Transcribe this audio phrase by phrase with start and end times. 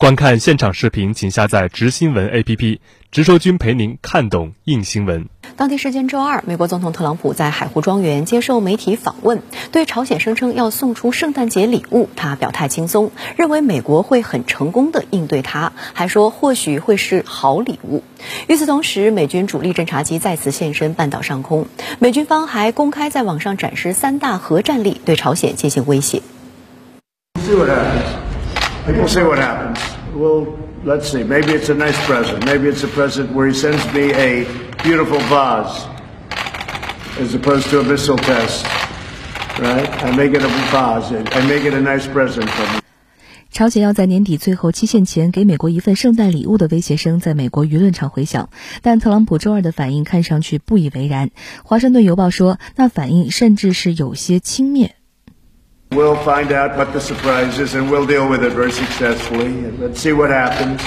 [0.00, 2.78] 观看现场视频，请下载“直新闻 ”APP，
[3.10, 5.28] 直说君陪您看懂硬新闻。
[5.56, 9.42] 当地时间周二，美国总统特朗普在海湖庄园接受媒体访问，
[9.72, 18.02] 对朝鲜声称要送出圣诞节礼物，他表态轻松，认为美国会很成功的应对他，还说或许会是好礼物。
[18.48, 21.66] 与此同时，美军主力侦察机再次现身半岛上空，
[21.98, 26.22] 美军方还公开在网上展示三大核战力，对朝鲜进行威胁。
[28.86, 29.78] We'll see what happens.
[30.14, 30.46] Well,
[30.84, 31.22] let's see.
[31.22, 32.44] Maybe it's a nice present.
[32.44, 34.44] Maybe it's a present where he sends me a
[34.82, 35.86] beautiful vase
[37.18, 38.66] as opposed to a missile test.
[39.58, 39.88] Right?
[40.04, 41.12] I make it a vase.
[41.12, 42.80] I make it a nice present for me.
[43.50, 48.48] 朝鲜要在年底最后期限前给美国一份圣诞礼物的威胁声在美国舆论场回响，
[48.80, 51.30] 但特朗普周二的反应看上去不以为然。
[51.64, 54.90] 华盛顿邮报说，那反应甚至是有些轻蔑。
[55.92, 59.72] We'll find out what the surprise is, and we'll deal with it very successfully.
[59.76, 60.80] Let's see what happens.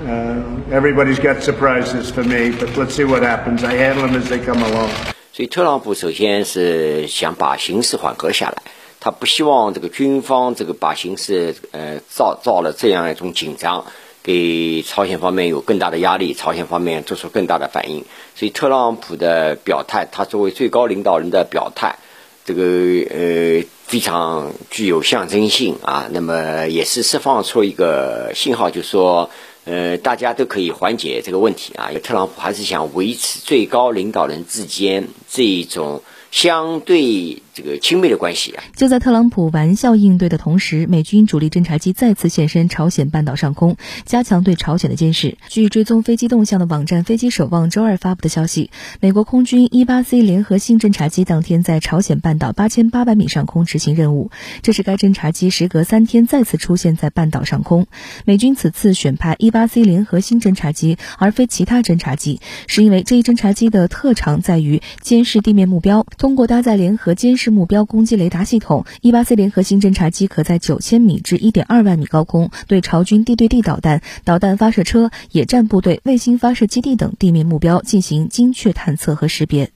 [0.00, 3.64] Uh, everybody's got surprises for me, but let's see what happens.
[3.64, 4.90] I handle them as they come along.
[5.32, 8.62] 所以，特朗普首先是想把形势缓和下来，
[9.00, 13.84] 他不希望这个军方这个把形势呃造造了这样一种紧张，
[14.22, 18.04] 给朝鲜方面有更大的压力，朝鲜方面做出更大的反应。
[18.36, 21.96] 所以，特朗普的表态，他作为最高领导人的表态。
[22.44, 22.62] 这个
[23.10, 29.30] 呃非常具有象征性啊，那么也是释放出一个信号，就是说，
[29.64, 31.90] 呃，大家都可以缓解这个问题啊。
[32.02, 36.02] 特朗普还是想维持最高领导人之间这一种。
[36.30, 38.64] 相对这个亲密的关系啊！
[38.74, 45.38] 就在特朗普玩笑应对的同时，美军主力侦察机再次现身朝鲜半岛上空，加强对朝鲜的监视。
[45.48, 57.86] 据追踪飞机动向的网站“飞机守望”周二发布的消息，美国空军伊八 C 联合星侦察机当天在朝鲜半岛八千八百米上空执行任务，这是该侦察机时隔三天再次出现在半岛上空。
[58.24, 66.04] 美军此次选派伊八 C 联合星侦察机而非其他侦察机，是因为这一侦察机的特长在于监视地面目标。
[66.18, 79.73] 通过搭载联合监视是目标攻击雷达系统，伊八 C 联合星侦察机可在九千米至一点二万米高空对朝军地对地导弹、导弹发射车、野战部队、卫星发射基地等地面目标进行精确探测和识别。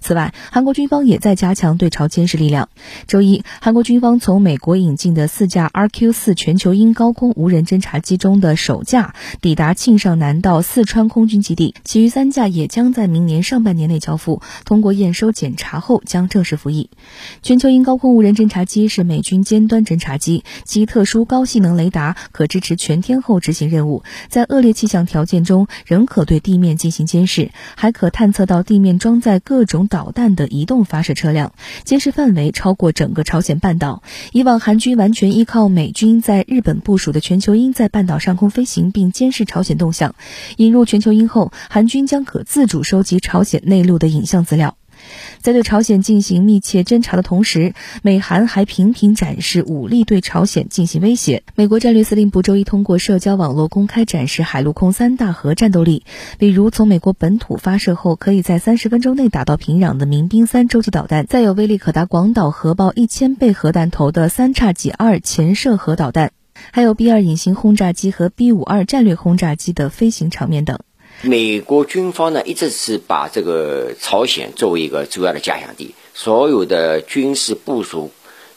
[0.00, 2.70] 此外，韩国军方也在加强对朝监视力量。
[3.06, 15.90] 周一，韩国军方从美国引进的四架 RQ-4 全球鹰高空无人侦察机中的首架抵达庆尚南道四川空军基地，其余三架也将在明年上半年内交付，通过验收检查后。
[15.90, 16.88] 后将正式服役。
[17.42, 34.04] 全球鹰高空无人侦察机是美军尖端侦察机，其特殊高性能雷达可支持全天候执行任务，在恶劣气象条件中仍可对地面进行监视，还可探测到地面装载各种导弹的移动发射车辆，监视范围超过整个朝鲜半岛。
[34.30, 40.14] 以往韩军完全依靠美军在日本部署的全球鹰在半岛上空飞行并监视朝鲜动向。
[40.56, 44.76] 引入全球鹰后，韩军将可自主收集朝鲜内陆的影像资料。
[45.42, 51.42] 在对朝鲜进行密切侦查的同时，美韩还频频展示武力对朝鲜进行威胁。
[51.54, 56.04] 美国战略司令部周一通过社交网络公开展示海陆空三大核战斗力，
[56.38, 66.32] 比如从美国本土发射后可以在三十分钟内打到平壤的民兵三洲际导弹，再有威力可达广岛核爆一千倍核弹头的三叉戟二潜射核导弹，
[66.70, 70.80] 还有 B 二隐形轰炸机和 B 五二战略轰炸机的飞行场面等。
[71.22, 78.10] 美国军方呢，一直是把这个朝鲜作为一个主要的假想敌，所有的军事部署、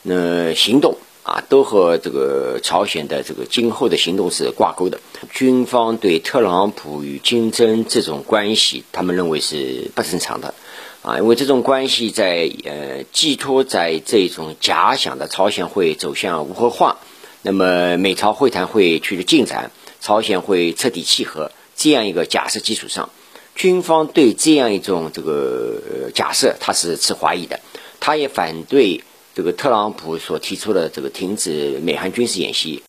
[0.03, 5.01] 呃行动啊，都和这个朝鲜的这个今后的行动是挂钩的。
[5.29, 10.53] 军方对特朗普与金正这种关系，他们认为是不正常的，
[11.01, 16.99] 啊，因为这种关系在呃寄托在这种假想的朝鲜会走向无核化，
[17.41, 21.51] 那么美朝会谈会取得进展，朝鲜会彻底契合。
[21.83, 23.09] 这样一个假设基础上，
[23.55, 27.59] 军方对这样一种这个假设，他是持怀疑的，
[27.99, 29.03] 他也反对
[29.35, 32.81] 这个特朗普所提出的这个停止美韩军事演习。